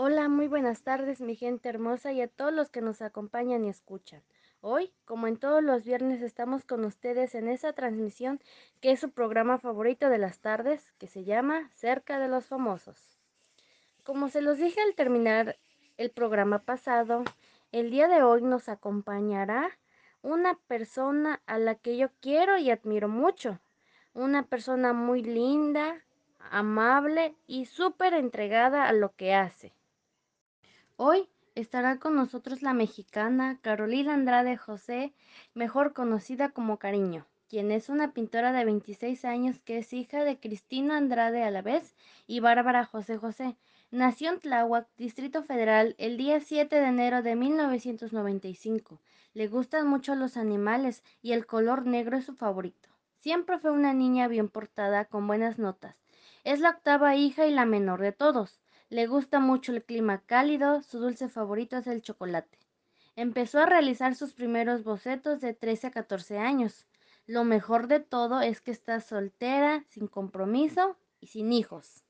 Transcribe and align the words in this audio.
Hola, 0.00 0.28
muy 0.28 0.46
buenas 0.46 0.82
tardes, 0.82 1.20
mi 1.20 1.34
gente 1.34 1.68
hermosa 1.68 2.12
y 2.12 2.20
a 2.20 2.28
todos 2.28 2.52
los 2.52 2.70
que 2.70 2.80
nos 2.80 3.02
acompañan 3.02 3.64
y 3.64 3.68
escuchan. 3.68 4.22
Hoy, 4.60 4.92
como 5.04 5.26
en 5.26 5.36
todos 5.36 5.60
los 5.60 5.82
viernes, 5.82 6.22
estamos 6.22 6.64
con 6.64 6.84
ustedes 6.84 7.34
en 7.34 7.48
esa 7.48 7.72
transmisión 7.72 8.40
que 8.80 8.92
es 8.92 9.00
su 9.00 9.10
programa 9.10 9.58
favorito 9.58 10.08
de 10.08 10.18
las 10.18 10.38
tardes, 10.38 10.92
que 10.98 11.08
se 11.08 11.24
llama 11.24 11.68
Cerca 11.74 12.20
de 12.20 12.28
los 12.28 12.46
Famosos. 12.46 13.18
Como 14.04 14.28
se 14.28 14.40
los 14.40 14.58
dije 14.58 14.80
al 14.80 14.94
terminar 14.94 15.58
el 15.96 16.12
programa 16.12 16.60
pasado, 16.60 17.24
el 17.72 17.90
día 17.90 18.06
de 18.06 18.22
hoy 18.22 18.42
nos 18.42 18.68
acompañará 18.68 19.68
una 20.22 20.54
persona 20.68 21.42
a 21.46 21.58
la 21.58 21.74
que 21.74 21.96
yo 21.96 22.10
quiero 22.20 22.56
y 22.56 22.70
admiro 22.70 23.08
mucho. 23.08 23.58
Una 24.14 24.44
persona 24.44 24.92
muy 24.92 25.24
linda, 25.24 26.04
amable 26.52 27.34
y 27.48 27.66
súper 27.66 28.14
entregada 28.14 28.86
a 28.86 28.92
lo 28.92 29.16
que 29.16 29.34
hace. 29.34 29.72
Hoy 31.00 31.28
estará 31.54 32.00
con 32.00 32.16
nosotros 32.16 32.60
la 32.60 32.74
mexicana 32.74 33.60
Carolina 33.62 34.14
Andrade 34.14 34.56
José, 34.56 35.14
mejor 35.54 35.92
conocida 35.92 36.48
como 36.48 36.78
Cariño, 36.78 37.24
quien 37.48 37.70
es 37.70 37.88
una 37.88 38.12
pintora 38.12 38.50
de 38.50 38.64
26 38.64 39.24
años 39.24 39.60
que 39.60 39.78
es 39.78 39.92
hija 39.92 40.24
de 40.24 40.40
Cristina 40.40 40.96
Andrade 40.96 41.44
a 41.44 41.52
la 41.52 41.62
vez 41.62 41.94
y 42.26 42.40
Bárbara 42.40 42.84
José 42.84 43.16
José. 43.16 43.56
Nació 43.92 44.30
en 44.30 44.40
Tláhuac, 44.40 44.88
Distrito 44.96 45.44
Federal, 45.44 45.94
el 45.98 46.16
día 46.16 46.40
7 46.40 46.80
de 46.80 46.88
enero 46.88 47.22
de 47.22 47.36
1995. 47.36 49.00
Le 49.34 49.46
gustan 49.46 49.86
mucho 49.86 50.16
los 50.16 50.36
animales 50.36 51.04
y 51.22 51.30
el 51.30 51.46
color 51.46 51.86
negro 51.86 52.16
es 52.16 52.24
su 52.24 52.34
favorito. 52.34 52.88
Siempre 53.20 53.60
fue 53.60 53.70
una 53.70 53.94
niña 53.94 54.26
bien 54.26 54.48
portada, 54.48 55.04
con 55.04 55.28
buenas 55.28 55.60
notas. 55.60 55.94
Es 56.42 56.58
la 56.58 56.70
octava 56.70 57.14
hija 57.14 57.46
y 57.46 57.52
la 57.52 57.66
menor 57.66 58.00
de 58.00 58.10
todos. 58.10 58.58
Le 58.90 59.06
gusta 59.06 59.38
mucho 59.38 59.72
el 59.72 59.84
clima 59.84 60.22
cálido, 60.24 60.82
su 60.82 60.98
dulce 60.98 61.28
favorito 61.28 61.76
es 61.76 61.86
el 61.86 62.00
chocolate. 62.00 62.58
Empezó 63.16 63.58
a 63.58 63.66
realizar 63.66 64.14
sus 64.14 64.32
primeros 64.32 64.82
bocetos 64.82 65.42
de 65.42 65.52
13 65.52 65.88
a 65.88 65.90
14 65.90 66.38
años. 66.38 66.86
Lo 67.26 67.44
mejor 67.44 67.88
de 67.88 68.00
todo 68.00 68.40
es 68.40 68.62
que 68.62 68.70
está 68.70 69.00
soltera, 69.00 69.84
sin 69.88 70.06
compromiso 70.06 70.96
y 71.20 71.26
sin 71.26 71.52
hijos. 71.52 72.02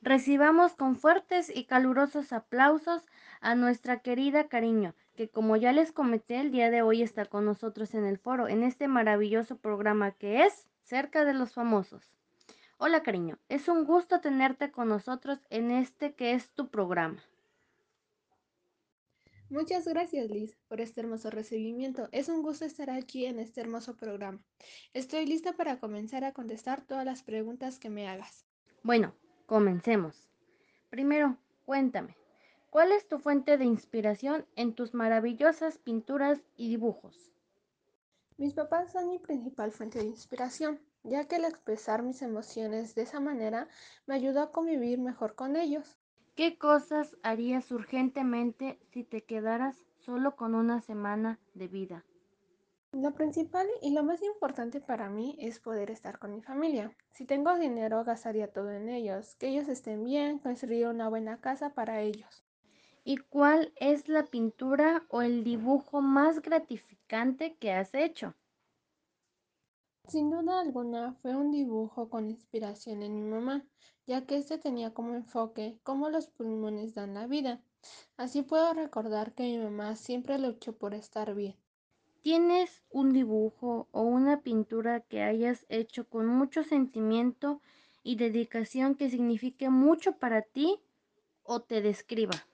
Recibamos 0.00 0.74
con 0.76 0.94
fuertes 0.94 1.50
y 1.52 1.64
calurosos 1.64 2.32
aplausos 2.32 3.04
a 3.40 3.56
nuestra 3.56 3.98
querida 3.98 4.46
Cariño, 4.46 4.94
que 5.16 5.28
como 5.28 5.56
ya 5.56 5.72
les 5.72 5.90
comenté 5.90 6.38
el 6.38 6.52
día 6.52 6.70
de 6.70 6.82
hoy 6.82 7.02
está 7.02 7.24
con 7.24 7.44
nosotros 7.44 7.94
en 7.94 8.04
el 8.04 8.18
foro, 8.18 8.46
en 8.46 8.62
este 8.62 8.86
maravilloso 8.86 9.56
programa 9.56 10.12
que 10.12 10.44
es 10.44 10.68
Cerca 10.82 11.24
de 11.24 11.34
los 11.34 11.54
Famosos. 11.54 12.16
Hola 12.78 13.02
cariño, 13.02 13.38
es 13.48 13.68
un 13.68 13.86
gusto 13.86 14.20
tenerte 14.20 14.70
con 14.70 14.88
nosotros 14.88 15.38
en 15.48 15.70
este 15.70 16.14
que 16.14 16.32
es 16.32 16.50
tu 16.50 16.68
programa. 16.68 17.24
Muchas 19.48 19.88
gracias 19.88 20.28
Liz 20.28 20.58
por 20.68 20.82
este 20.82 21.00
hermoso 21.00 21.30
recibimiento. 21.30 22.10
Es 22.12 22.28
un 22.28 22.42
gusto 22.42 22.66
estar 22.66 22.90
aquí 22.90 23.24
en 23.24 23.38
este 23.38 23.62
hermoso 23.62 23.96
programa. 23.96 24.44
Estoy 24.92 25.24
lista 25.24 25.54
para 25.54 25.80
comenzar 25.80 26.22
a 26.24 26.32
contestar 26.32 26.82
todas 26.82 27.06
las 27.06 27.22
preguntas 27.22 27.78
que 27.78 27.88
me 27.88 28.08
hagas. 28.08 28.44
Bueno, 28.82 29.14
comencemos. 29.46 30.28
Primero, 30.90 31.38
cuéntame, 31.64 32.14
¿cuál 32.68 32.92
es 32.92 33.08
tu 33.08 33.18
fuente 33.18 33.56
de 33.56 33.64
inspiración 33.64 34.44
en 34.54 34.74
tus 34.74 34.92
maravillosas 34.92 35.78
pinturas 35.78 36.42
y 36.58 36.68
dibujos? 36.68 37.32
Mis 38.36 38.52
papás 38.52 38.92
son 38.92 39.08
mi 39.08 39.18
principal 39.18 39.72
fuente 39.72 39.98
de 39.98 40.04
inspiración 40.04 40.78
ya 41.06 41.26
que 41.26 41.36
el 41.36 41.44
expresar 41.44 42.02
mis 42.02 42.20
emociones 42.22 42.94
de 42.94 43.02
esa 43.02 43.20
manera 43.20 43.68
me 44.06 44.14
ayudó 44.14 44.42
a 44.42 44.52
convivir 44.52 44.98
mejor 44.98 45.34
con 45.34 45.56
ellos. 45.56 45.98
¿Qué 46.34 46.58
cosas 46.58 47.16
harías 47.22 47.70
urgentemente 47.72 48.78
si 48.92 49.04
te 49.04 49.24
quedaras 49.24 49.86
solo 49.96 50.36
con 50.36 50.54
una 50.54 50.80
semana 50.80 51.40
de 51.54 51.68
vida? 51.68 52.04
Lo 52.92 53.14
principal 53.14 53.68
y 53.80 53.92
lo 53.94 54.02
más 54.02 54.22
importante 54.22 54.80
para 54.80 55.08
mí 55.08 55.36
es 55.38 55.60
poder 55.60 55.90
estar 55.90 56.18
con 56.18 56.32
mi 56.32 56.42
familia. 56.42 56.96
Si 57.12 57.24
tengo 57.24 57.56
dinero, 57.56 58.02
gastaría 58.02 58.52
todo 58.52 58.72
en 58.72 58.88
ellos, 58.88 59.36
que 59.36 59.48
ellos 59.48 59.68
estén 59.68 60.02
bien, 60.02 60.40
construir 60.40 60.88
una 60.88 61.08
buena 61.08 61.40
casa 61.40 61.74
para 61.74 62.00
ellos. 62.00 62.44
¿Y 63.04 63.18
cuál 63.18 63.72
es 63.76 64.08
la 64.08 64.24
pintura 64.26 65.06
o 65.08 65.22
el 65.22 65.44
dibujo 65.44 66.02
más 66.02 66.42
gratificante 66.42 67.56
que 67.56 67.72
has 67.72 67.94
hecho? 67.94 68.34
Sin 70.08 70.30
duda 70.30 70.60
alguna 70.60 71.14
fue 71.14 71.34
un 71.34 71.50
dibujo 71.50 72.08
con 72.08 72.30
inspiración 72.30 73.02
en 73.02 73.14
mi 73.14 73.22
mamá, 73.22 73.66
ya 74.06 74.24
que 74.24 74.36
este 74.36 74.56
tenía 74.56 74.94
como 74.94 75.14
enfoque 75.14 75.80
cómo 75.82 76.10
los 76.10 76.28
pulmones 76.28 76.94
dan 76.94 77.14
la 77.14 77.26
vida. 77.26 77.60
Así 78.16 78.42
puedo 78.42 78.72
recordar 78.72 79.34
que 79.34 79.42
mi 79.42 79.58
mamá 79.58 79.96
siempre 79.96 80.38
luchó 80.38 80.76
por 80.76 80.94
estar 80.94 81.34
bien. 81.34 81.56
¿Tienes 82.22 82.84
un 82.90 83.12
dibujo 83.12 83.88
o 83.90 84.02
una 84.02 84.42
pintura 84.42 85.00
que 85.00 85.22
hayas 85.22 85.66
hecho 85.68 86.08
con 86.08 86.26
mucho 86.26 86.62
sentimiento 86.62 87.60
y 88.04 88.14
dedicación 88.14 88.94
que 88.94 89.10
signifique 89.10 89.70
mucho 89.70 90.18
para 90.18 90.42
ti 90.42 90.80
o 91.42 91.62
te 91.62 91.82
describa? 91.82 92.46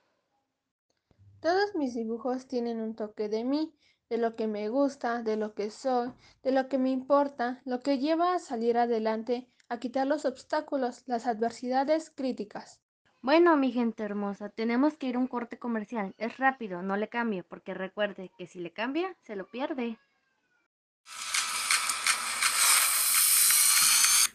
Todos 1.41 1.75
mis 1.75 1.95
dibujos 1.95 2.47
tienen 2.47 2.81
un 2.81 2.95
toque 2.95 3.29
de 3.29 3.45
mí, 3.45 3.75
de 4.09 4.19
lo 4.19 4.37
que 4.37 4.47
me 4.47 4.69
gusta, 4.69 5.23
de 5.23 5.37
lo 5.37 5.55
que 5.55 5.71
soy, 5.71 6.13
de 6.43 6.53
lo 6.53 6.69
que 6.69 6.79
me 6.79 6.91
importa, 6.91 7.61
lo 7.65 7.81
que 7.81 7.99
lleva 7.99 8.35
a 8.35 8.39
salir 8.39 8.79
adelante, 8.79 9.49
a 9.69 9.79
quitar 9.79 10.07
los 10.07 10.25
obstáculos, 10.25 11.03
las 11.07 11.27
adversidades 11.27 12.11
críticas. 12.11 12.81
Bueno, 13.23 13.57
mi 13.57 13.73
gente 13.73 14.03
hermosa, 14.03 14.49
tenemos 14.49 14.97
que 14.97 15.07
ir 15.07 15.17
a 15.17 15.21
un 15.21 15.29
corte 15.29 15.59
comercial. 15.59 16.15
Es 16.19 16.39
rápido, 16.39 16.83
no 16.83 16.97
le 16.97 17.09
cambie, 17.09 17.45
porque 17.45 17.73
recuerde 17.73 18.33
que 18.37 18.49
si 18.49 18.59
le 18.59 18.73
cambia, 18.73 19.17
se 19.23 19.37
lo 19.37 19.49
pierde. 19.49 19.97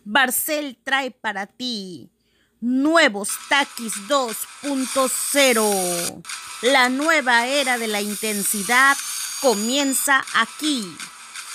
Barcel 0.06 0.78
trae 0.84 1.12
para 1.12 1.48
ti 1.48 2.10
nuevos 2.62 3.38
Takis 3.50 3.94
2.0. 4.08 6.24
La 6.62 6.88
nueva 6.88 7.48
era 7.48 7.78
de 7.78 7.88
la 7.88 8.00
intensidad 8.02 8.96
comienza 9.42 10.24
aquí. 10.34 10.98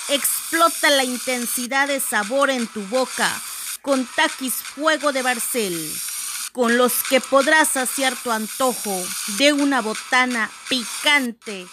Explota 0.09 0.91
la 0.91 1.05
intensidad 1.05 1.89
de 1.89 2.01
sabor 2.01 2.51
en 2.51 2.67
tu 2.67 2.83
boca 2.87 3.33
con 3.83 4.07
taquis 4.17 4.55
fuego 4.55 5.13
de 5.13 5.23
Barcel, 5.23 5.93
con 6.53 6.77
los 6.77 7.05
que 7.05 7.21
podrás 7.21 7.69
saciar 7.69 8.17
tu 8.17 8.31
antojo 8.31 9.03
de 9.39 9.53
una 9.53 9.81
botana 9.81 10.51
picante 10.69 11.67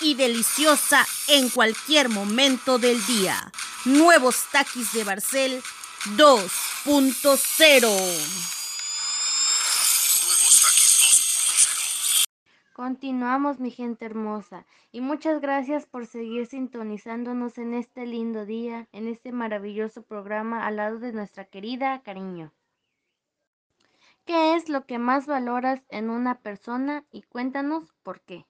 y 0.00 0.14
deliciosa 0.14 1.06
en 1.28 1.50
cualquier 1.50 2.08
momento 2.08 2.78
del 2.78 3.04
día. 3.06 3.52
Nuevos 3.84 4.44
taquis 4.50 4.92
de 4.92 5.04
Barcel 5.04 5.62
2.0. 6.16 8.52
Continuamos, 12.72 13.60
mi 13.60 13.70
gente 13.70 14.06
hermosa, 14.06 14.64
y 14.92 15.00
muchas 15.00 15.40
gracias 15.40 15.86
por 15.86 16.06
seguir 16.06 16.46
sintonizándonos 16.46 17.56
en 17.56 17.72
este 17.72 18.04
lindo 18.04 18.44
día, 18.44 18.88
en 18.92 19.08
este 19.08 19.32
maravilloso 19.32 20.02
programa 20.02 20.66
al 20.66 20.76
lado 20.76 20.98
de 20.98 21.12
nuestra 21.12 21.46
querida 21.46 22.02
cariño. 22.02 22.52
¿Qué 24.26 24.54
es 24.54 24.68
lo 24.68 24.84
que 24.84 24.98
más 24.98 25.26
valoras 25.26 25.82
en 25.88 26.10
una 26.10 26.40
persona 26.40 27.06
y 27.10 27.22
cuéntanos 27.22 27.94
por 28.02 28.20
qué? 28.20 28.46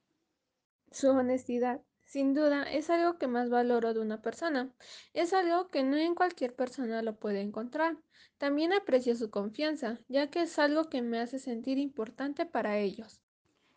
Su 0.91 1.11
honestidad. 1.11 1.81
Sin 2.05 2.35
duda, 2.35 2.65
es 2.65 2.91
algo 2.91 3.19
que 3.19 3.29
más 3.29 3.49
valoro 3.49 3.95
de 3.95 4.01
una 4.01 4.21
persona. 4.21 4.71
Es 5.15 5.33
algo 5.33 5.69
que 5.69 5.85
no 5.85 5.97
en 5.97 6.15
cualquier 6.15 6.55
persona 6.55 7.01
lo 7.03 7.17
puede 7.17 7.41
encontrar. 7.41 7.97
También 8.37 8.73
aprecio 8.73 9.15
su 9.15 9.31
confianza, 9.31 10.01
ya 10.09 10.29
que 10.29 10.43
es 10.43 10.59
algo 10.59 10.91
que 10.91 11.01
me 11.01 11.21
hace 11.21 11.39
sentir 11.39 11.79
importante 11.79 12.45
para 12.45 12.77
ellos. 12.77 13.23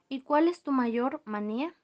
¿Y 0.09 0.23
cuál 0.23 0.47
es 0.49 0.63
tu 0.63 0.71
mayor 0.71 1.21
manía? 1.23 1.75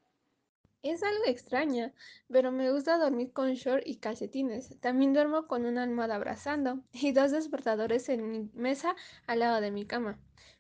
Es 0.84 1.04
algo 1.04 1.26
extraña, 1.28 1.94
pero 2.28 2.52
me 2.52 2.72
gusta 2.72 2.98
dormir 2.98 3.32
con 3.34 3.54
short 3.54 3.84
y 3.86 3.98
calcetines. 3.98 4.80
También 4.80 5.14
duermo 5.14 5.46
con 5.46 5.66
una 5.66 5.84
almohada 5.84 6.16
abrazando 6.16 6.80
y 6.92 7.12
dos 7.12 7.30
despertadores 7.30 8.10
en 8.10 8.32
mi 8.32 8.50
mesa 8.56 8.96
al 9.28 9.40
lado 9.40 9.62
de 9.62 9.70
mi 9.70 9.86
cama. 9.86 10.18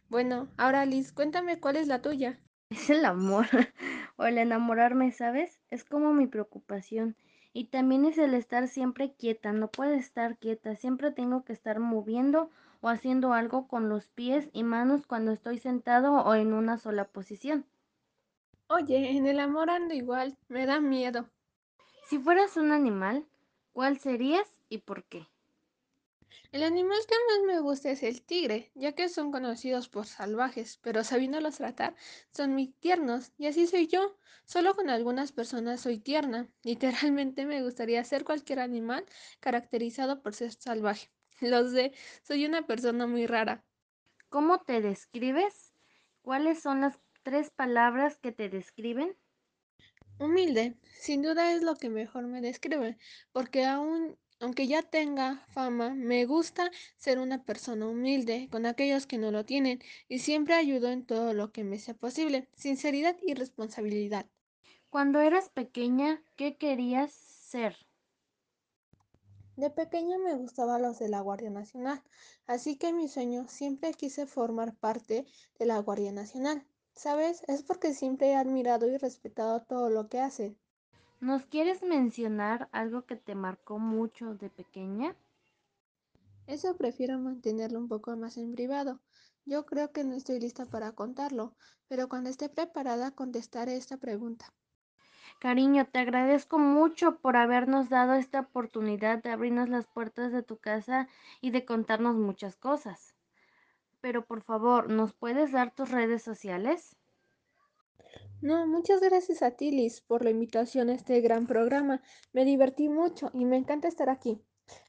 Bueno, 0.09 0.47
ahora 0.57 0.85
Liz, 0.85 1.11
cuéntame 1.11 1.59
cuál 1.59 1.75
es 1.75 1.87
la 1.87 2.03
tuya. 2.03 2.39
Es 2.69 2.91
el 2.91 3.03
amor 3.05 3.47
o 4.17 4.25
el 4.25 4.37
enamorarme, 4.37 5.11
¿sabes? 5.11 5.59
Es 5.71 5.83
como 5.83 6.13
mi 6.13 6.27
preocupación. 6.27 7.15
Y 7.51 7.65
también 7.65 8.05
es 8.05 8.19
el 8.19 8.35
estar 8.35 8.67
siempre 8.67 9.13
quieta, 9.13 9.53
no 9.53 9.71
puedo 9.71 9.93
estar 9.93 10.37
quieta, 10.37 10.75
siempre 10.75 11.11
tengo 11.11 11.43
que 11.43 11.53
estar 11.53 11.79
moviendo 11.79 12.51
o 12.79 12.89
haciendo 12.89 13.33
algo 13.33 13.67
con 13.67 13.89
los 13.89 14.07
pies 14.07 14.49
y 14.53 14.63
manos 14.63 15.07
cuando 15.07 15.31
estoy 15.31 15.57
sentado 15.57 16.13
o 16.13 16.35
en 16.35 16.53
una 16.53 16.77
sola 16.77 17.05
posición. 17.05 17.65
Oye, 18.73 19.17
en 19.17 19.25
el 19.25 19.41
amor 19.41 19.69
ando 19.69 19.93
igual, 19.93 20.37
me 20.47 20.65
da 20.65 20.79
miedo. 20.79 21.29
Si 22.07 22.17
fueras 22.17 22.55
un 22.55 22.71
animal, 22.71 23.27
¿cuál 23.73 23.99
serías 23.99 24.47
y 24.69 24.77
por 24.77 25.03
qué? 25.03 25.27
El 26.53 26.63
animal 26.63 26.99
que 27.05 27.15
más 27.27 27.43
me 27.45 27.59
gusta 27.59 27.91
es 27.91 28.01
el 28.01 28.21
tigre, 28.21 28.71
ya 28.73 28.93
que 28.93 29.09
son 29.09 29.33
conocidos 29.33 29.89
por 29.89 30.05
salvajes, 30.05 30.77
pero 30.81 31.03
sabiéndolos 31.03 31.57
tratar, 31.57 31.97
son 32.33 32.53
muy 32.53 32.67
tiernos, 32.67 33.33
y 33.37 33.47
así 33.47 33.67
soy 33.67 33.87
yo. 33.87 34.15
Solo 34.45 34.73
con 34.73 34.89
algunas 34.89 35.33
personas 35.33 35.81
soy 35.81 35.99
tierna. 35.99 36.47
Literalmente 36.63 37.45
me 37.45 37.61
gustaría 37.63 38.01
ser 38.05 38.23
cualquier 38.23 38.61
animal 38.61 39.05
caracterizado 39.41 40.21
por 40.21 40.33
ser 40.33 40.53
salvaje. 40.53 41.11
Lo 41.41 41.67
sé, 41.67 41.91
soy 42.23 42.45
una 42.45 42.65
persona 42.65 43.05
muy 43.05 43.27
rara. 43.27 43.65
¿Cómo 44.29 44.59
te 44.59 44.79
describes? 44.79 45.73
¿Cuáles 46.21 46.61
son 46.61 46.79
las 46.79 46.97
tres 47.23 47.49
palabras 47.49 48.17
que 48.17 48.31
te 48.31 48.49
describen? 48.49 49.15
Humilde, 50.19 50.77
sin 50.99 51.21
duda 51.21 51.53
es 51.53 51.63
lo 51.63 51.75
que 51.75 51.89
mejor 51.89 52.27
me 52.27 52.41
describe, 52.41 52.97
porque 53.31 53.65
aún 53.65 54.17
aunque 54.41 54.65
ya 54.67 54.81
tenga 54.81 55.45
fama, 55.49 55.91
me 55.91 56.25
gusta 56.25 56.71
ser 56.97 57.19
una 57.19 57.43
persona 57.43 57.87
humilde 57.87 58.49
con 58.51 58.65
aquellos 58.65 59.05
que 59.05 59.19
no 59.19 59.29
lo 59.29 59.45
tienen 59.45 59.79
y 60.09 60.17
siempre 60.17 60.55
ayudo 60.55 60.89
en 60.89 61.05
todo 61.05 61.35
lo 61.35 61.51
que 61.51 61.63
me 61.63 61.77
sea 61.77 61.93
posible, 61.93 62.49
sinceridad 62.55 63.15
y 63.21 63.35
responsabilidad. 63.35 64.25
Cuando 64.89 65.21
eras 65.21 65.49
pequeña, 65.49 66.23
¿qué 66.35 66.57
querías 66.57 67.11
ser? 67.13 67.77
De 69.57 69.69
pequeña 69.69 70.17
me 70.17 70.33
gustaban 70.33 70.81
los 70.81 70.97
de 70.97 71.09
la 71.09 71.21
Guardia 71.21 71.51
Nacional, 71.51 72.01
así 72.47 72.77
que 72.77 72.93
mi 72.93 73.07
sueño 73.07 73.47
siempre 73.47 73.93
quise 73.93 74.25
formar 74.25 74.75
parte 74.75 75.27
de 75.59 75.65
la 75.67 75.77
Guardia 75.77 76.11
Nacional. 76.11 76.65
¿Sabes? 76.95 77.43
Es 77.49 77.63
porque 77.63 77.93
siempre 77.93 78.29
he 78.29 78.35
admirado 78.35 78.87
y 78.87 78.95
respetado 78.95 79.61
todo 79.61 79.89
lo 79.89 80.07
que 80.07 80.21
hacen. 80.21 80.57
¿Nos 81.21 81.45
quieres 81.45 81.83
mencionar 81.83 82.67
algo 82.73 83.05
que 83.05 83.15
te 83.15 83.33
marcó 83.33 83.79
mucho 83.79 84.33
de 84.35 84.49
pequeña? 84.49 85.15
Eso 86.45 86.77
prefiero 86.77 87.17
mantenerlo 87.17 87.79
un 87.79 87.87
poco 87.87 88.15
más 88.15 88.37
en 88.37 88.53
privado. 88.53 89.01
Yo 89.45 89.65
creo 89.65 89.91
que 89.91 90.03
no 90.03 90.13
estoy 90.13 90.39
lista 90.39 90.67
para 90.67 90.91
contarlo, 90.91 91.55
pero 91.87 92.09
cuando 92.09 92.29
esté 92.29 92.47
preparada 92.47 93.09
contestaré 93.09 93.75
esta 93.75 93.97
pregunta. 93.97 94.53
Cariño, 95.39 95.85
te 95.87 95.99
agradezco 95.99 96.57
mucho 96.57 97.17
por 97.19 97.35
habernos 97.35 97.89
dado 97.89 98.13
esta 98.13 98.39
oportunidad 98.39 99.21
de 99.21 99.31
abrirnos 99.31 99.67
las 99.67 99.85
puertas 99.85 100.31
de 100.31 100.41
tu 100.41 100.57
casa 100.57 101.09
y 101.41 101.51
de 101.51 101.65
contarnos 101.65 102.15
muchas 102.15 102.55
cosas. 102.55 103.13
Pero 104.01 104.25
por 104.25 104.41
favor, 104.41 104.89
¿nos 104.89 105.13
puedes 105.13 105.51
dar 105.51 105.73
tus 105.73 105.91
redes 105.91 106.23
sociales? 106.23 106.97
No, 108.41 108.65
muchas 108.65 108.99
gracias 109.01 109.43
a 109.43 109.51
ti, 109.51 109.71
Liz, 109.71 110.01
por 110.01 110.23
la 110.23 110.31
invitación 110.31 110.89
a 110.89 110.93
este 110.93 111.21
gran 111.21 111.45
programa. 111.45 112.01
Me 112.33 112.43
divertí 112.43 112.89
mucho 112.89 113.29
y 113.33 113.45
me 113.45 113.57
encanta 113.57 113.87
estar 113.87 114.09
aquí. 114.09 114.41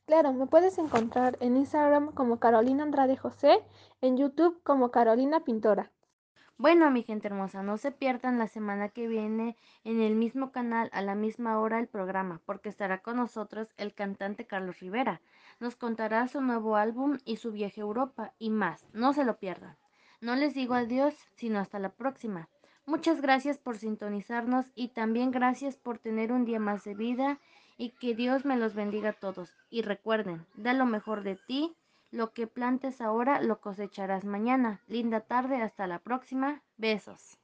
Claro, 0.07 0.33
me 0.33 0.47
puedes 0.47 0.79
encontrar 0.79 1.37
en 1.41 1.57
Instagram 1.57 2.13
como 2.15 2.41
Carolina 2.41 2.85
Andrade 2.85 3.17
José, 3.17 3.63
en 4.01 4.17
YouTube 4.17 4.63
como 4.63 4.91
Carolina 4.91 5.45
Pintora. 5.45 5.93
Bueno, 6.59 6.91
mi 6.91 7.03
gente 7.03 7.27
hermosa, 7.29 7.63
no 7.63 7.77
se 7.77 7.91
pierdan 7.91 8.39
la 8.39 8.47
semana 8.47 8.89
que 8.91 9.09
viene 9.09 9.57
en 9.85 10.01
el 10.01 10.15
mismo 10.15 10.53
canal 10.53 10.91
a 10.93 11.03
la 11.03 11.15
misma 11.15 11.59
hora 11.59 11.79
el 11.81 11.89
programa, 11.89 12.41
porque 12.45 12.69
estará 12.69 12.99
con 12.99 13.17
nosotros 13.17 13.73
el 13.77 13.95
cantante 13.95 14.47
Carlos 14.47 14.79
Rivera. 14.79 15.21
Nos 15.61 15.77
contará 15.77 16.29
su 16.29 16.41
nuevo 16.41 16.77
álbum 16.77 17.19
y 17.25 17.37
su 17.39 17.53
viaje 17.53 17.81
a 17.81 17.85
Europa 17.85 18.33
y 18.39 18.51
más. 18.51 18.87
No 18.93 19.13
se 19.13 19.25
lo 19.25 19.39
pierdan. 19.39 19.77
No 20.21 20.37
les 20.37 20.55
digo 20.55 20.75
adiós, 20.75 21.15
sino 21.35 21.59
hasta 21.59 21.81
la 21.81 21.91
próxima. 21.91 22.49
Muchas 22.87 23.21
gracias 23.21 23.59
por 23.59 23.79
sintonizarnos 23.79 24.67
y 24.75 24.89
también 24.89 25.31
gracias 25.31 25.77
por 25.77 25.99
tener 25.99 26.33
un 26.33 26.45
día 26.45 26.61
más 26.61 26.85
de 26.85 26.95
vida 26.95 27.41
y 27.77 27.91
que 27.91 28.15
Dios 28.15 28.45
me 28.45 28.57
los 28.57 28.75
bendiga 28.75 29.11
a 29.11 29.15
todos. 29.15 29.53
Y 29.71 29.83
recuerden, 29.83 30.47
da 30.55 30.75
lo 30.75 30.87
mejor 30.87 31.23
de 31.23 31.37
ti, 31.37 31.75
lo 32.13 32.33
que 32.33 32.47
plantes 32.47 33.01
ahora 33.01 33.41
lo 33.41 33.61
cosecharás 33.61 34.25
mañana. 34.25 34.81
Linda 34.87 35.23
tarde, 35.23 35.57
hasta 35.61 35.89
la 35.89 35.99
próxima. 35.99 36.63
Besos. 36.77 37.42